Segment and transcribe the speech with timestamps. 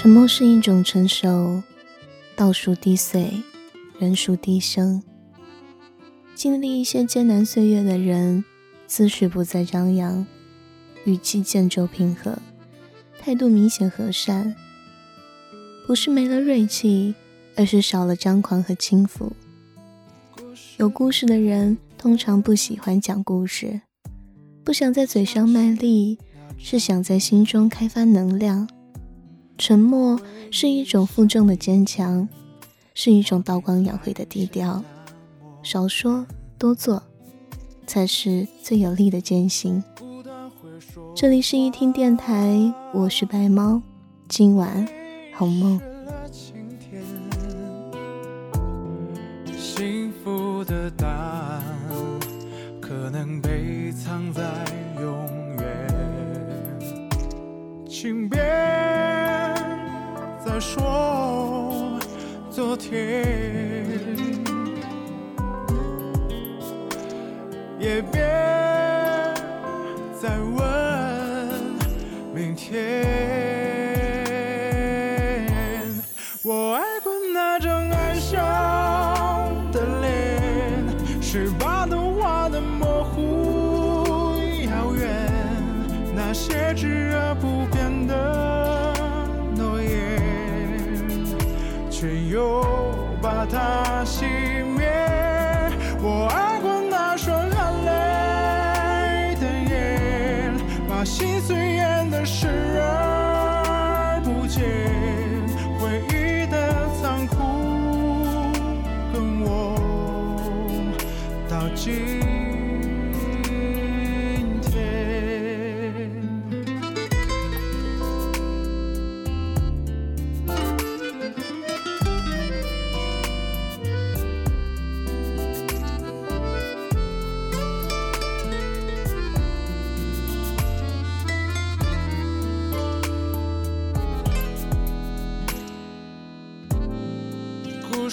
[0.00, 1.62] 沉默是一种成熟，
[2.34, 3.30] 道数低碎，
[3.98, 5.02] 人数低声。
[6.34, 8.42] 经历一些艰难岁月的人，
[8.86, 10.26] 思绪不再张扬，
[11.04, 12.38] 语气渐骤平和，
[13.20, 14.56] 态度明显和善。
[15.86, 17.14] 不是没了锐气，
[17.54, 19.30] 而是少了张狂和轻浮。
[20.78, 23.82] 有故事的人通常不喜欢讲故事，
[24.64, 26.16] 不想在嘴上卖力，
[26.56, 28.66] 是想在心中开发能量。
[29.60, 30.18] 沉默
[30.50, 32.26] 是一种负重的坚强，
[32.94, 34.82] 是一种韬光养晦的低调。
[35.62, 37.02] 少说多做，
[37.86, 39.84] 才是最有力的践行。
[41.14, 43.82] 这里是一听电台，我是白猫，
[44.30, 44.88] 今晚
[45.34, 45.78] 好梦。
[60.52, 61.96] 再说
[62.50, 63.24] 昨天，
[67.78, 68.20] 也别
[70.20, 70.58] 再问
[72.34, 73.06] 明天。
[76.42, 78.36] 我爱过那张爱笑
[79.72, 81.48] 的脸，是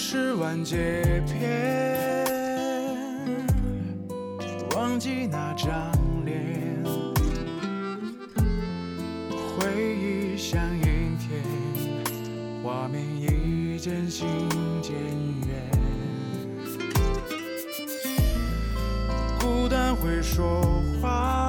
[0.00, 2.24] 是完结篇，
[4.76, 5.92] 忘记那张
[6.24, 6.84] 脸，
[9.58, 11.42] 回忆像阴天，
[12.62, 14.24] 画面已渐行
[14.80, 14.94] 渐
[15.48, 15.68] 远，
[19.40, 20.62] 孤单会说
[21.02, 21.47] 话，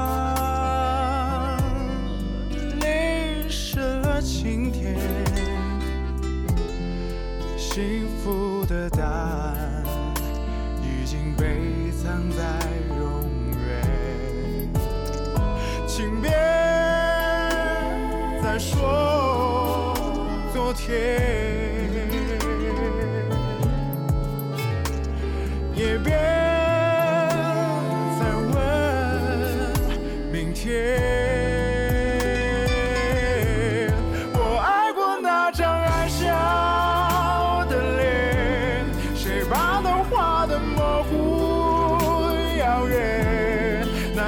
[7.79, 8.65] 幸福。
[8.65, 9.83] 的答案
[10.83, 12.43] 已经被藏在
[12.89, 13.23] 永
[13.65, 14.69] 远，
[15.87, 16.29] 请别
[18.43, 19.95] 再说
[20.53, 21.19] 昨天，
[25.73, 26.11] 也别
[28.19, 28.53] 再问
[30.31, 31.08] 明天。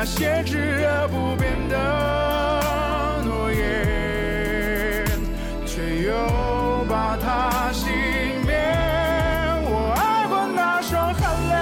[0.03, 1.78] 那些炙热不变的
[3.23, 5.06] 诺言，
[5.63, 7.85] 却又把它熄
[8.44, 8.51] 灭。
[9.63, 11.53] 我爱过那双含泪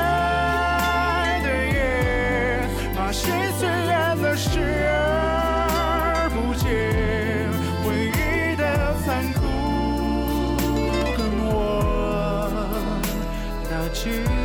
[1.44, 2.63] 的眼，
[2.95, 3.29] 把心
[3.59, 6.69] 碎演得视而不见。
[7.83, 8.64] 回忆的
[9.03, 9.41] 残酷，
[11.17, 12.49] 跟我
[13.69, 14.39] 到今。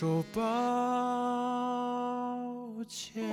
[0.00, 0.40] 说抱
[2.88, 3.29] 歉。